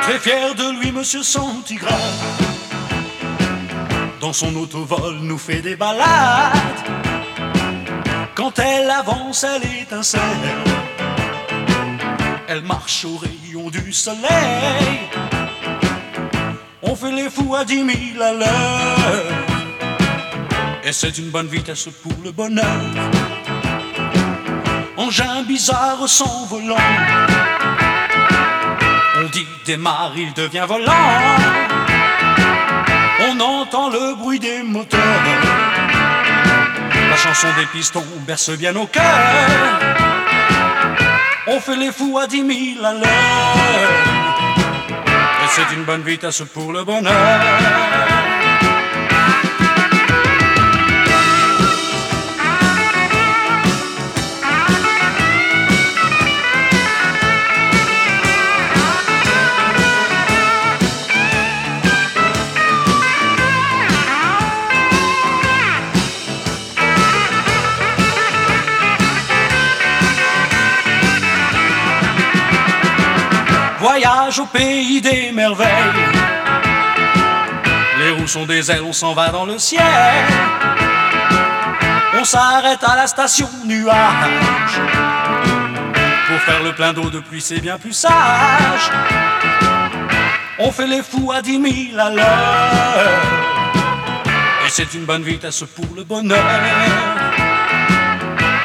Très 0.00 0.18
fier 0.18 0.54
de 0.54 0.80
lui, 0.80 0.92
Monsieur 0.92 1.22
Centigrade 1.22 1.98
dans 4.28 4.32
son 4.34 4.54
autovol 4.56 5.20
nous 5.22 5.38
fait 5.38 5.62
des 5.62 5.76
balades. 5.76 6.52
Quand 8.34 8.58
elle 8.58 8.90
avance, 8.90 9.44
elle 9.44 9.64
étincelle. 9.82 10.20
Elle 12.48 12.62
marche 12.62 13.04
au 13.04 13.16
rayon 13.16 13.70
du 13.70 13.92
soleil. 13.92 14.98
On 16.82 16.96
fait 16.96 17.12
les 17.12 17.30
fous 17.30 17.54
à 17.54 17.64
dix 17.64 17.84
mille 17.84 18.20
à 18.20 18.32
l'heure. 18.32 19.24
Et 20.82 20.92
c'est 20.92 21.18
une 21.18 21.30
bonne 21.30 21.48
vitesse 21.48 21.88
pour 22.02 22.14
le 22.24 22.32
bonheur. 22.32 22.80
Engin 24.96 25.42
bizarre 25.42 26.08
sans 26.08 26.46
volant. 26.46 26.76
On 29.20 29.28
dit 29.28 29.46
démarre, 29.66 30.14
il 30.16 30.32
devient 30.32 30.64
volant 30.66 31.68
on 33.20 33.40
entend 33.40 33.90
le 33.90 34.14
bruit 34.14 34.38
des 34.38 34.62
moteurs. 34.62 35.00
La 37.10 37.16
chanson 37.16 37.48
des 37.58 37.66
pistons 37.66 38.04
berce 38.26 38.50
bien 38.50 38.74
au 38.76 38.86
cœur. 38.86 40.17
On 41.50 41.60
fait 41.60 41.76
les 41.76 41.90
fous 41.90 42.18
à 42.18 42.26
dix 42.26 42.42
mille 42.42 42.84
à 42.84 42.92
l'heure. 42.92 43.08
Et 45.42 45.48
c'est 45.48 45.74
une 45.74 45.84
bonne 45.84 46.02
vitesse 46.02 46.42
pour 46.52 46.72
le 46.72 46.84
bonheur. 46.84 48.17
Au 74.40 74.46
pays 74.46 75.00
des 75.00 75.32
merveilles. 75.32 75.68
Les 77.98 78.10
roues 78.10 78.26
sont 78.26 78.46
des 78.46 78.70
ailes, 78.70 78.82
on 78.84 78.92
s'en 78.92 79.14
va 79.14 79.30
dans 79.30 79.44
le 79.44 79.58
ciel. 79.58 79.82
On 82.14 82.24
s'arrête 82.24 82.82
à 82.82 82.96
la 82.96 83.06
station 83.06 83.48
nuage. 83.64 84.80
Pour 86.28 86.40
faire 86.40 86.62
le 86.62 86.72
plein 86.72 86.92
d'eau 86.92 87.10
de 87.10 87.20
pluie, 87.20 87.40
c'est 87.40 87.60
bien 87.60 87.78
plus 87.78 87.92
sage. 87.92 88.90
On 90.58 90.70
fait 90.72 90.86
les 90.86 91.02
fous 91.02 91.32
à 91.32 91.40
dix 91.42 91.58
mille 91.58 91.98
à 91.98 92.10
l'heure. 92.10 92.24
Et 94.66 94.70
c'est 94.70 94.92
une 94.94 95.04
bonne 95.04 95.22
vitesse 95.22 95.64
pour 95.74 95.96
le 95.96 96.04
bonheur. 96.04 96.38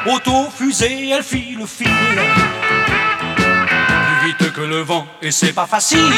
Auto-fusée, 0.05 1.09
elle 1.09 1.23
file 1.23 1.59
le 1.59 1.65
fil 1.65 1.87
vite 1.87 3.02
que 4.53 4.61
le 4.61 4.81
vent 4.81 5.07
et 5.21 5.31
c'est 5.31 5.53
pas 5.53 5.65
facile. 5.65 6.13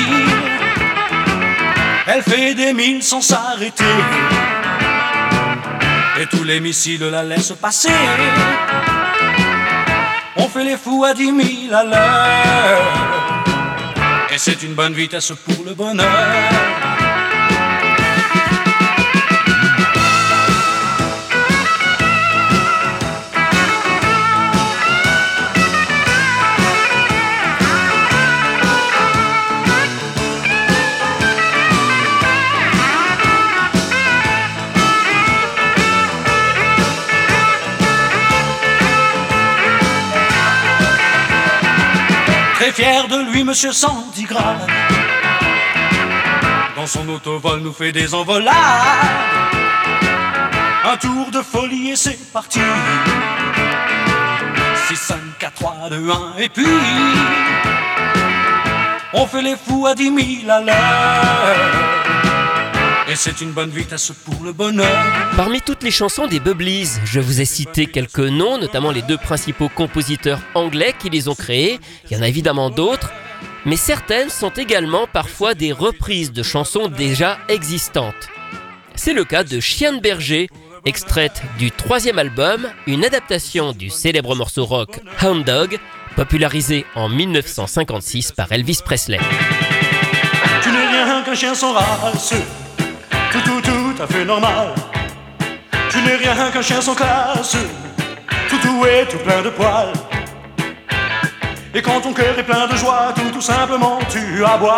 Elle 2.07 2.21
fait 2.21 2.53
des 2.53 2.73
milles 2.73 3.01
sans 3.01 3.21
s'arrêter. 3.21 3.83
Et 6.21 6.25
tous 6.27 6.43
les 6.43 6.59
missiles 6.59 7.03
la 7.03 7.23
laissent 7.23 7.53
passer. 7.59 7.89
On 10.35 10.47
fait 10.49 10.63
les 10.63 10.77
fous 10.77 11.03
à 11.03 11.13
dix 11.13 11.31
mille 11.31 11.73
à 11.73 11.83
l'heure. 11.83 13.45
Et 14.33 14.37
c'est 14.37 14.61
une 14.63 14.73
bonne 14.73 14.93
vitesse 14.93 15.31
pour 15.45 15.65
le 15.65 15.73
bonheur. 15.73 16.84
De 42.85 43.31
lui, 43.31 43.43
monsieur 43.43 43.71
Centigrade. 43.71 44.69
Dans 46.75 46.85
son 46.85 47.09
autovol 47.09 47.61
nous 47.61 47.73
fait 47.73 47.91
des 47.91 48.13
envolades. 48.13 48.53
Un 50.83 50.97
tour 50.97 51.31
de 51.31 51.41
folie 51.41 51.91
et 51.91 51.95
c'est 51.95 52.31
parti. 52.31 52.59
6, 54.87 54.95
5, 54.95 55.17
4, 55.39 55.53
3, 55.53 55.75
2, 55.89 56.11
1 56.11 56.37
et 56.37 56.49
puis 56.49 56.65
on 59.13 59.25
fait 59.25 59.41
les 59.41 59.55
fous 59.55 59.87
à 59.87 59.95
10 59.95 60.43
000 60.43 60.51
à 60.51 60.61
l'heure. 60.61 61.84
Et 63.15 63.17
c'est 63.17 63.39
une 63.39 63.53
bonne 63.53 63.69
vitesse 63.69 64.11
pour 64.25 64.43
le 64.43 64.51
bonheur. 64.51 64.91
Parmi 65.37 65.61
toutes 65.61 65.83
les 65.83 65.91
chansons 65.91 66.27
des 66.27 66.41
Bubblies, 66.41 66.89
je 67.05 67.21
vous 67.21 67.39
ai 67.39 67.45
cité 67.45 67.85
quelques 67.85 68.19
noms, 68.19 68.57
notamment 68.57 68.91
les 68.91 69.03
deux 69.03 69.15
principaux 69.15 69.69
compositeurs 69.69 70.41
anglais 70.53 70.93
qui 70.99 71.09
les 71.09 71.29
ont 71.29 71.33
créés. 71.33 71.79
Il 72.03 72.17
y 72.17 72.19
en 72.19 72.21
a 72.21 72.27
évidemment 72.27 72.69
d'autres, 72.69 73.13
mais 73.63 73.77
certaines 73.77 74.29
sont 74.29 74.49
également 74.49 75.07
parfois 75.07 75.53
des 75.53 75.71
reprises 75.71 76.33
de 76.33 76.43
chansons 76.43 76.89
déjà 76.89 77.37
existantes. 77.47 78.27
C'est 78.95 79.13
le 79.13 79.23
cas 79.23 79.45
de 79.45 79.61
Chien 79.61 79.93
de 79.93 80.01
Berger, 80.01 80.49
extraite 80.83 81.41
du 81.57 81.71
troisième 81.71 82.19
album, 82.19 82.67
une 82.85 83.05
adaptation 83.05 83.71
du 83.71 83.91
célèbre 83.91 84.35
morceau 84.35 84.65
rock 84.65 84.99
Hound 85.23 85.45
Dog, 85.45 85.79
popularisé 86.17 86.85
en 86.95 87.07
1956 87.07 88.33
par 88.33 88.51
Elvis 88.51 88.81
Presley. 88.83 89.19
Tu 90.61 90.69
n'es 90.69 91.03
rien 91.05 91.23
qu'un 91.23 91.33
chien 91.33 91.55
sans 91.55 91.71
race 91.71 92.33
tout, 93.95 94.03
à 94.03 94.07
fait 94.07 94.25
normal. 94.25 94.73
Tu 95.89 96.01
n'es 96.01 96.15
rien 96.15 96.51
qu'un 96.51 96.61
chien 96.61 96.81
sans 96.81 96.95
classe, 96.95 97.57
tout, 98.49 98.85
est 98.85 99.05
tout 99.05 99.17
plein 99.19 99.41
de 99.41 99.49
poils. 99.49 99.93
Et 101.73 101.81
quand 101.81 102.01
ton 102.01 102.13
cœur 102.13 102.37
est 102.37 102.43
plein 102.43 102.67
de 102.67 102.75
joie, 102.75 103.13
tout, 103.15 103.29
tout 103.31 103.41
simplement 103.41 103.99
tu 104.09 104.43
aboies. 104.45 104.77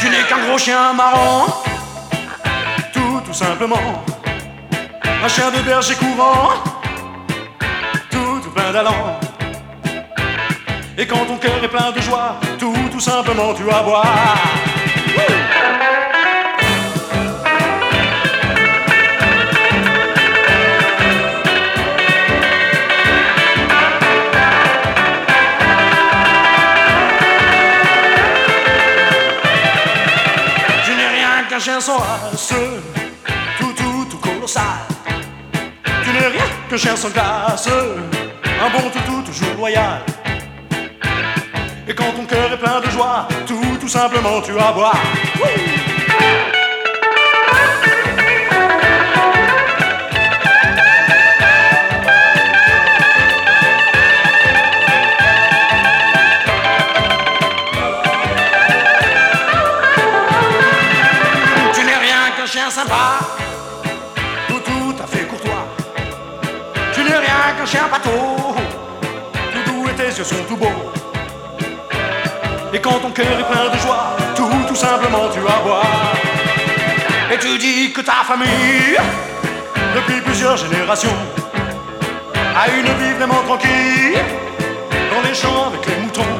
Tu 0.00 0.08
n'es 0.08 0.22
qu'un 0.28 0.46
gros 0.46 0.58
chien 0.58 0.92
marrant, 0.92 1.62
tout, 2.92 3.20
tout 3.24 3.34
simplement. 3.34 4.02
Un 5.24 5.28
chien 5.28 5.50
de 5.50 5.60
berger 5.62 5.94
courant, 5.94 6.50
tout, 8.10 8.40
tout 8.42 8.50
plein 8.50 8.72
d'allant. 8.72 9.20
Et 10.98 11.06
quand 11.06 11.24
ton 11.26 11.36
cœur 11.36 11.62
est 11.62 11.68
plein 11.68 11.90
de 11.92 12.00
joie, 12.00 12.36
tout, 12.58 12.74
tout 12.90 13.00
simplement 13.00 13.54
tu 13.54 13.62
vas 13.62 13.82
boire. 13.82 14.36
Tout, 33.58 33.72
tout, 33.74 34.06
tout 34.10 34.18
colossal. 34.18 34.62
Tu 36.04 36.10
n'es 36.10 36.28
rien 36.28 36.44
qu'un 36.70 36.76
chien 36.76 36.94
sans 36.94 37.10
classe, 37.10 37.68
un 37.68 38.70
bon 38.70 38.88
toutou 38.90 39.22
toujours 39.22 39.56
loyal. 39.56 40.02
Et 41.88 41.94
quand 41.94 42.12
ton 42.12 42.24
cœur 42.24 42.52
est 42.52 42.58
plein 42.58 42.80
de 42.80 42.88
joie, 42.90 43.26
tout, 43.46 43.78
tout 43.80 43.88
simplement 43.88 44.40
tu 44.42 44.52
vas 44.52 44.72
boire. 44.72 45.02
Tu 45.34 46.61
chien 67.72 67.88
bateau, 67.90 68.54
tout 69.52 69.72
doux 69.72 69.88
et 69.88 69.94
tes 69.94 70.18
yeux 70.18 70.24
sont 70.24 70.44
tout 70.46 70.56
beaux. 70.56 70.80
Et 72.74 72.78
quand 72.78 72.98
ton 73.00 73.10
cœur 73.10 73.32
est 73.42 73.48
plein 73.50 73.70
de 73.74 73.78
joie, 73.78 74.14
tout, 74.36 74.50
tout 74.68 74.74
simplement 74.74 75.30
tu 75.32 75.40
vas 75.40 75.58
boire. 75.64 76.12
Et 77.32 77.38
tu 77.38 77.56
dis 77.56 77.90
que 77.94 78.02
ta 78.02 78.18
famille, 78.30 78.98
depuis 79.94 80.20
plusieurs 80.20 80.58
générations, 80.58 81.16
a 82.62 82.68
une 82.78 82.92
vie 83.00 83.14
vraiment 83.16 83.42
tranquille, 83.46 84.20
dans 85.10 85.22
les 85.26 85.34
champs 85.34 85.68
avec 85.68 85.86
les 85.86 85.96
moutons. 86.02 86.34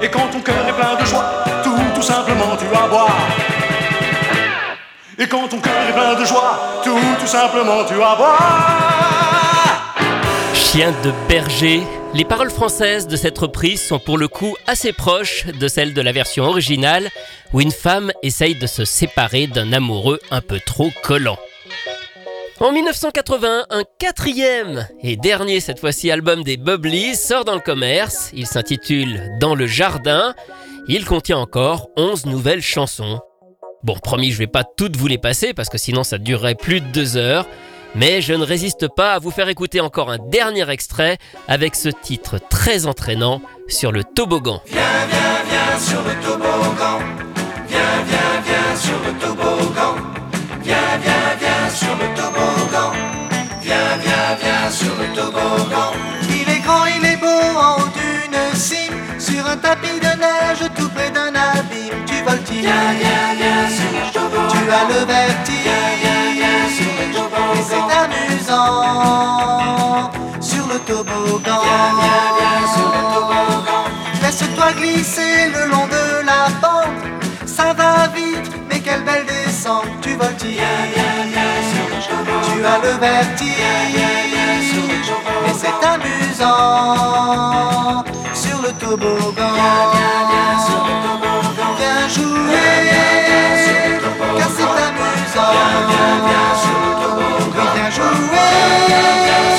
Et 0.00 0.08
quand 0.08 0.28
ton 0.32 0.40
cœur 0.40 0.66
est 0.66 0.72
plein 0.72 0.94
de 0.98 1.04
joie, 1.04 1.26
tout, 1.62 1.84
tout 1.94 2.06
simplement 2.14 2.56
tu 2.56 2.66
vas 2.74 2.86
boire. 2.88 3.28
Et 5.18 5.28
quand 5.28 5.46
ton 5.48 5.58
cœur 5.58 5.82
est 5.86 5.92
plein 5.92 6.14
de 6.14 6.24
joie, 6.24 6.80
tout, 6.82 6.98
tout 7.20 7.26
simplement 7.26 7.84
tu 7.84 7.94
vas 7.94 8.16
boire. 8.16 8.93
De 10.74 11.28
berger. 11.28 11.82
Les 12.14 12.24
paroles 12.24 12.50
françaises 12.50 13.06
de 13.06 13.14
cette 13.14 13.38
reprise 13.38 13.80
sont 13.80 14.00
pour 14.00 14.18
le 14.18 14.26
coup 14.26 14.56
assez 14.66 14.92
proches 14.92 15.46
de 15.46 15.68
celles 15.68 15.94
de 15.94 16.00
la 16.00 16.10
version 16.10 16.42
originale, 16.46 17.10
où 17.52 17.60
une 17.60 17.70
femme 17.70 18.10
essaye 18.24 18.56
de 18.56 18.66
se 18.66 18.84
séparer 18.84 19.46
d'un 19.46 19.72
amoureux 19.72 20.18
un 20.32 20.40
peu 20.40 20.58
trop 20.58 20.90
collant. 21.04 21.38
En 22.58 22.72
1980, 22.72 23.66
un 23.70 23.82
quatrième 24.00 24.88
et 25.00 25.16
dernier 25.16 25.60
cette 25.60 25.78
fois-ci 25.78 26.10
album 26.10 26.42
des 26.42 26.56
Bubblies 26.56 27.14
sort 27.14 27.44
dans 27.44 27.54
le 27.54 27.60
commerce. 27.60 28.30
Il 28.34 28.48
s'intitule 28.48 29.38
Dans 29.38 29.54
le 29.54 29.68
jardin. 29.68 30.34
Il 30.88 31.04
contient 31.04 31.38
encore 31.38 31.90
11 31.96 32.26
nouvelles 32.26 32.62
chansons. 32.62 33.20
Bon, 33.84 33.94
promis, 34.02 34.32
je 34.32 34.38
vais 34.38 34.48
pas 34.48 34.64
toutes 34.64 34.96
vous 34.96 35.06
les 35.06 35.18
passer 35.18 35.54
parce 35.54 35.68
que 35.68 35.78
sinon 35.78 36.02
ça 36.02 36.18
durerait 36.18 36.56
plus 36.56 36.80
de 36.80 36.86
deux 36.86 37.16
heures. 37.16 37.46
Mais 37.94 38.20
je 38.20 38.34
ne 38.34 38.44
résiste 38.44 38.88
pas 38.88 39.12
à 39.14 39.18
vous 39.20 39.30
faire 39.30 39.48
écouter 39.48 39.80
encore 39.80 40.10
un 40.10 40.18
dernier 40.18 40.68
extrait 40.68 41.18
avec 41.46 41.76
ce 41.76 41.88
titre 41.88 42.38
très 42.50 42.86
entraînant 42.86 43.40
sur 43.68 43.92
le 43.92 44.02
toboggan. 44.02 44.60
Viens, 44.66 44.82
viens, 45.08 45.44
viens 45.48 45.78
sur 45.78 46.02
le 46.02 46.14
toboggan. 46.26 46.98
Viens, 47.68 48.02
viens, 48.06 48.40
viens 48.44 48.76
sur 48.76 48.98
le 49.06 49.12
toboggan. 49.20 49.94
Viens, 50.62 50.76
viens, 51.02 51.36
viens 51.38 51.70
sur 51.70 51.94
le 51.94 52.16
toboggan. 52.16 52.92
Viens, 53.62 53.96
viens, 54.02 54.36
viens 54.40 54.70
sur 54.70 54.94
le 54.96 55.14
toboggan. 55.14 55.92
Il 56.28 56.52
est 56.52 56.60
grand, 56.60 56.84
il 56.86 57.06
est 57.06 57.16
beau 57.16 57.26
en 57.26 57.76
haut 57.80 57.88
d'une 57.94 58.58
cime 58.58 58.94
Sur 59.20 59.46
un 59.46 59.56
tapis 59.56 60.00
de 60.00 60.18
neige 60.18 60.68
tout 60.76 60.88
près 60.88 61.10
d'un 61.10 61.28
abîme 61.28 62.04
Tu 62.06 62.22
voltiges, 62.24 62.62
Viens, 62.62 62.92
viens, 62.98 63.34
viens 63.38 63.68
sur 63.68 63.90
le 63.92 64.12
toboggan. 64.12 64.48
tu 64.50 64.70
as 64.72 64.84
le 64.88 65.06
vertige 65.06 65.63
Sur 70.40 70.66
le 70.66 70.78
toboggan 70.80 71.62
Viens, 71.64 72.30
viens 72.38 72.66
sur 72.74 72.88
le 72.94 73.00
toboggan. 73.14 73.84
Laisse-toi 74.22 74.68
glisser 74.78 75.36
le 75.54 75.62
long 75.70 75.86
de 75.86 76.04
la 76.26 76.42
pente 76.60 77.02
Ça 77.46 77.72
va 77.72 78.08
vite, 78.08 78.50
mais 78.68 78.80
quelle 78.80 79.02
belle 79.04 79.26
descente 79.26 79.86
Tu 80.02 80.14
voltiges, 80.14 80.58
Viens, 80.94 81.26
viens 81.32 81.62
sur 81.70 81.86
le 81.90 81.96
toboggan. 82.08 82.46
tu 82.48 82.56
as 82.64 82.78
le 82.78 82.92
vertige 82.98 83.54
sur 84.70 84.84
le 84.90 84.98
toboggan. 85.06 85.46
Et 85.48 85.54
c'est 85.60 85.80
amusant 85.94 86.84
Sur 88.34 88.58
le 88.62 88.72
toboggan 88.72 89.54
Viens, 89.94 90.22
viens 90.30 90.58
sur 90.66 90.82
le 90.88 90.94
toboggan. 91.04 91.72
Viens 91.78 92.08
jouer, 92.08 92.90
car 94.38 94.50
c'est 94.56 94.72
amusant. 94.86 95.54
Jouer, 98.94 99.53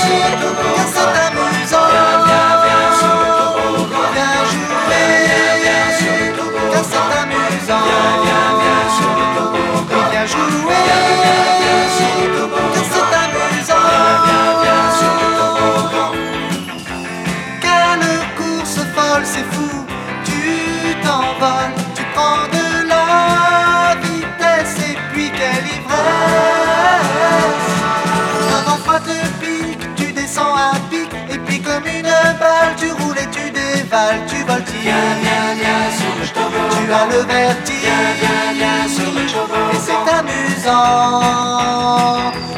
tu 33.96 34.02
dévales, 34.02 34.26
tu 34.28 34.44
voltiges. 34.44 34.82
Viens, 34.84 35.16
viens, 35.22 35.56
viens 35.56 35.90
sur 35.98 36.14
le. 36.20 36.26
Tu 36.26 36.84
as 36.92 37.06
le 37.06 37.20
vertige 37.26 37.84
Viens, 38.20 38.52
viens 38.54 38.88
sur 38.88 39.12
le 39.12 39.22
et 39.22 39.80
c'est 39.80 40.06
amusant 40.12 41.22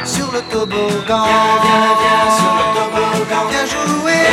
sur 0.04 0.28
le 0.32 0.40
toboggan. 0.50 1.26
Viens, 1.64 1.92
viens 2.00 2.30
sur 2.36 2.52
le 2.58 2.64
toboggan. 2.74 3.44
Viens 3.50 3.66
jouer, 3.66 4.24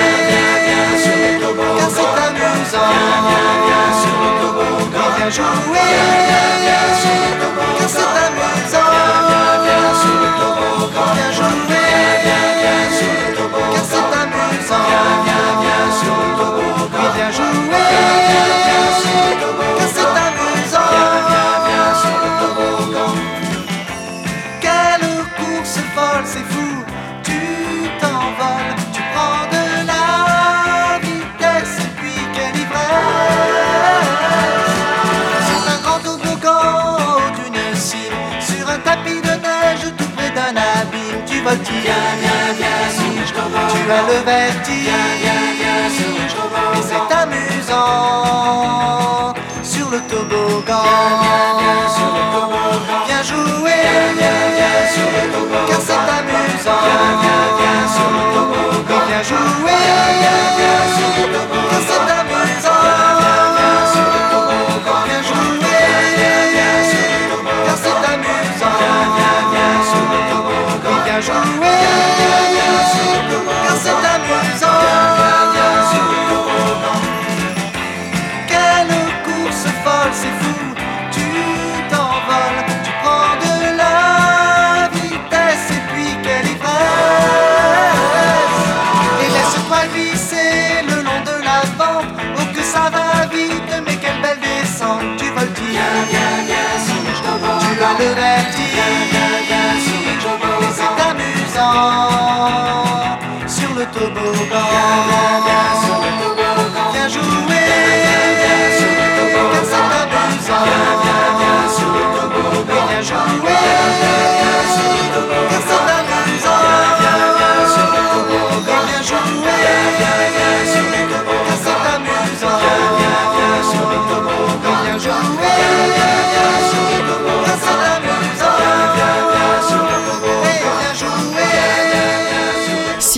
viens 0.65 0.96
sur 1.04 1.18
le 1.22 1.32
toboggan. 1.41 1.78
car 1.78 1.89
c'est 1.89 2.13
amusant. 2.26 2.91
Viens, 3.28 3.56
viens 3.65 3.91
sur 4.02 4.18
le 4.22 4.30
toboggan. 4.41 5.10
Viens 5.18 5.30
jouer, 5.30 5.91
viens 6.65 6.89
sur 7.02 7.18
le 7.22 7.32
toboggan. 7.41 7.76
car 7.78 7.89
c'est 7.89 8.15
amusant. 8.26 8.91
viens 9.65 9.94
sur 10.02 10.18
le 10.22 10.30
toboggan. 10.39 11.10
Viens 11.15 11.34
jouer, 11.38 11.89
Viens 12.62 12.89
sur 12.98 13.13
le 13.13 13.32
toboggan. 13.36 13.72
car 13.74 13.86
c'est 13.86 14.10
amusant. 14.22 15.35
Viens 17.15 17.32
jouer, 17.32 17.45
Viens 18.67 18.91
sur 19.01 19.19
le 19.28 19.34
toboggan. 19.41 19.75
car 19.78 19.89
c'est 19.95 20.15
amusant. 20.28 20.89
Viens, 21.30 21.56
viens 21.67 21.93
sur 22.04 22.17
le 22.23 22.30
toboggan. 22.41 23.13
Quelle 24.62 25.10
course 25.38 25.80
folle, 25.95 26.25
c'est 26.25 26.47
fou. 26.54 26.71
Tu 27.23 27.39
t'envoles, 27.99 28.75
tu 28.93 29.01
prends 29.13 29.45
de 29.56 29.65
la 29.91 30.99
vitesse 31.01 31.75
et 31.86 31.91
puis 31.97 32.19
quelle 32.34 32.58
ivresse. 32.63 34.13
Sur 35.47 35.62
un 35.73 35.80
grand 35.84 35.99
toboggan 35.99 37.32
d'une 37.38 37.75
cime, 37.75 38.19
sur 38.39 38.69
un 38.69 38.80
tapis 38.80 39.21
de 39.21 39.36
neige 39.45 39.86
tout 39.97 40.10
près 40.15 40.32
d'un 40.32 40.56
abîme, 40.56 41.21
tu 41.25 41.41
voltiges. 41.41 41.84
Viens, 41.84 42.13
viens, 42.21 42.47
viens 42.60 42.88
sur 42.97 43.12
le 43.19 43.25
toboggan. 43.36 43.73
Tu 43.73 43.91
as 43.91 44.04
le 44.12 44.17
vertige, 44.25 44.89
Viens, 45.21 45.54
viens 45.60 45.89
sur 45.89 46.14
c'est 46.82 47.10
amusant 47.15 48.24
sur 49.63 49.89
le 49.89 50.00
toboggan. 50.02 50.84
viens. 51.88 52.54
Viens 53.08 53.24
sur 54.94 55.10
le 55.15 55.24
toboggan. 55.34 55.65
car 55.68 55.82
c'est 55.82 56.06
amusant. 56.18 56.82
Viens, 56.86 57.46
viens 57.60 57.88
sur 57.96 58.10
le 58.15 58.22
toboggan. 58.34 59.24
Jouer, 59.24 59.82
car. 60.22 62.14
yeah 104.95 105.74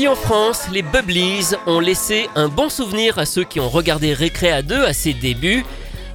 En 0.07 0.15
France, 0.15 0.67
les 0.71 0.83
Bubblies 0.83 1.53
ont 1.65 1.81
laissé 1.81 2.29
un 2.35 2.47
bon 2.47 2.69
souvenir 2.69 3.19
à 3.19 3.25
ceux 3.25 3.43
qui 3.43 3.59
ont 3.59 3.67
regardé 3.67 4.13
Récré 4.13 4.49
à 4.51 4.61
2 4.61 4.85
à 4.85 4.93
ses 4.93 5.13
débuts, 5.13 5.65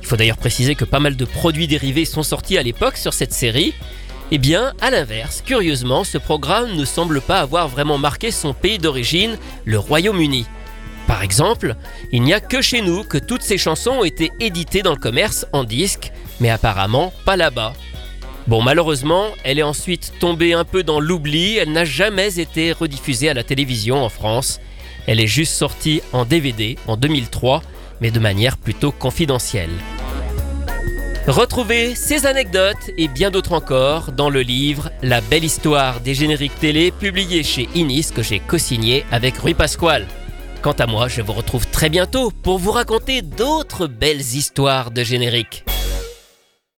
il 0.01 0.07
faut 0.07 0.17
d'ailleurs 0.17 0.39
préciser 0.39 0.75
que 0.75 0.87
pas 0.87 0.99
mal 0.99 1.15
de 1.15 1.25
produits 1.27 1.67
dérivés 1.67 2.07
sont 2.07 2.23
sortis 2.23 2.57
à 2.57 2.63
l'époque 2.63 2.97
sur 2.97 3.13
cette 3.13 3.35
série, 3.35 3.75
eh 4.31 4.39
bien, 4.39 4.73
à 4.81 4.91
l'inverse, 4.91 5.43
curieusement, 5.45 6.05
ce 6.05 6.17
programme 6.17 6.75
ne 6.75 6.87
semble 6.87 7.21
pas 7.21 7.41
avoir 7.41 7.69
vraiment 7.69 7.99
marqué 7.99 8.31
son 8.31 8.55
pays 8.55 8.79
d'origine, 8.79 9.37
le 9.67 9.79
Royaume-Uni. 9.79 10.47
Par 11.07 11.23
exemple, 11.23 11.77
il 12.13 12.23
n'y 12.23 12.33
a 12.33 12.41
que 12.41 12.63
chez 12.63 12.81
nous 12.81 13.05
que 13.05 13.19
toutes 13.19 13.43
ces 13.43 13.59
chansons 13.59 13.91
ont 13.91 14.05
été 14.05 14.33
éditées 14.41 14.83
dans 14.83 14.93
le 14.93 14.97
commerce 14.97 15.45
en 15.53 15.65
disque, 15.65 16.13
mais 16.41 16.49
apparemment 16.49 17.13
pas 17.27 17.37
là-bas. 17.37 17.75
Bon, 18.49 18.61
malheureusement, 18.61 19.27
elle 19.45 19.61
est 19.61 19.65
ensuite 19.65 20.13
tombée 20.19 20.53
un 20.53 20.65
peu 20.65 20.83
dans 20.83 20.99
l'oubli, 20.99 21.59
elle 21.59 21.71
n'a 21.71 21.85
jamais 21.85 22.41
été 22.41 22.73
rediffusée 22.73 23.29
à 23.29 23.35
la 23.35 23.45
télévision 23.45 24.03
en 24.03 24.09
France. 24.09 24.61
Elle 25.07 25.21
est 25.21 25.29
juste 25.29 25.55
sortie 25.55 26.03
en 26.13 26.25
DVD 26.25 26.77
en 26.89 26.97
2003, 26.97 27.63
mais 28.01 28.11
de 28.11 28.19
manière 28.19 28.57
plutôt 28.57 28.91
confidentielle. 28.91 29.71
Retrouvez 31.29 31.95
ces 31.95 32.27
anecdotes 32.27 32.91
et 32.99 33.07
bien 33.07 33.31
d'autres 33.31 33.53
encore 33.53 34.11
dans 34.11 34.29
le 34.29 34.41
livre 34.41 34.91
La 35.03 35.21
belle 35.21 35.45
histoire 35.45 36.01
des 36.01 36.15
génériques 36.15 36.59
télé 36.59 36.91
publié 36.91 37.45
chez 37.45 37.69
Inis 37.77 38.09
que 38.13 38.25
j'ai 38.25 38.41
co-signé 38.41 39.05
avec 39.13 39.37
Rui 39.37 39.55
Pasquale. 39.55 40.09
Quant 40.63 40.73
à 40.73 40.87
moi, 40.87 41.07
je 41.07 41.23
vous 41.23 41.33
retrouve 41.33 41.69
très 41.69 41.91
bientôt 41.91 42.33
pour 42.43 42.59
vous 42.59 42.73
raconter 42.73 43.23
d'autres 43.23 43.87
belles 43.87 44.21
histoires 44.21 44.91
de 44.91 45.05
génériques. 45.05 45.65